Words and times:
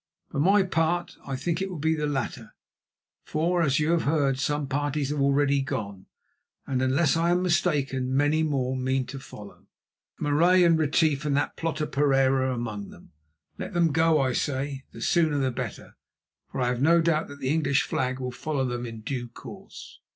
For 0.31 0.39
my 0.39 0.63
part 0.63 1.15
I 1.27 1.35
think 1.35 1.61
it 1.61 1.69
will 1.69 1.77
be 1.77 1.93
the 1.93 2.07
latter, 2.07 2.55
for, 3.23 3.61
as 3.61 3.79
you 3.79 3.91
have 3.91 4.01
heard, 4.05 4.39
some 4.39 4.65
parties 4.65 5.09
have 5.11 5.21
already 5.21 5.61
gone; 5.61 6.07
and, 6.65 6.81
unless 6.81 7.15
I 7.15 7.29
am 7.29 7.43
mistaken, 7.43 8.17
many 8.17 8.41
more 8.41 8.75
mean 8.75 9.05
to 9.05 9.19
follow, 9.19 9.67
Marais 10.19 10.63
and 10.63 10.79
Retief 10.79 11.23
and 11.23 11.37
that 11.37 11.55
plotter, 11.55 11.85
Pereira, 11.85 12.51
among 12.51 12.89
them. 12.89 13.11
Let 13.59 13.73
them 13.75 13.91
go; 13.91 14.19
I 14.19 14.33
say, 14.33 14.85
the 14.91 15.01
sooner 15.01 15.37
the 15.37 15.51
better, 15.51 15.95
for 16.51 16.61
I 16.61 16.69
have 16.69 16.81
no 16.81 16.99
doubt 16.99 17.27
that 17.27 17.39
the 17.39 17.49
English 17.53 17.83
flag 17.83 18.19
will 18.19 18.31
follow 18.31 18.65
them 18.65 18.87
in 18.87 19.01
due 19.01 19.27
course." 19.27 19.99